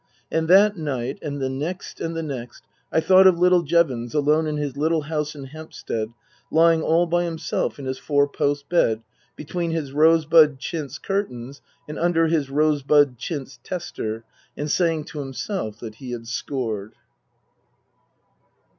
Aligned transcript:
And 0.31 0.47
that 0.47 0.77
night 0.77 1.19
and 1.21 1.39
the 1.39 1.47
next 1.47 2.01
and 2.01 2.15
the 2.17 2.23
next 2.23 2.63
I 2.91 2.99
thought 3.01 3.27
of 3.27 3.37
little 3.37 3.61
Jevons 3.61 4.15
alone 4.15 4.47
in 4.47 4.57
his 4.57 4.75
little 4.75 5.01
house 5.03 5.35
in 5.35 5.43
Hampstead, 5.43 6.09
lying 6.49 6.81
all 6.81 7.05
by 7.05 7.23
himself 7.25 7.77
in 7.77 7.85
his 7.85 7.99
four 7.99 8.27
post 8.27 8.67
bed 8.67 9.03
between 9.35 9.69
his 9.69 9.91
rosebud 9.93 10.57
chintz 10.57 10.97
curtains 10.97 11.61
and 11.87 11.99
under 11.99 12.25
his 12.25 12.49
rosebud 12.49 13.19
chintz 13.19 13.59
tester, 13.63 14.23
and 14.57 14.71
saying 14.71 15.03
to 15.03 15.19
himself 15.19 15.79
that 15.81 15.93
he 15.93 16.13
had 16.13 16.25
scored. 16.27 16.95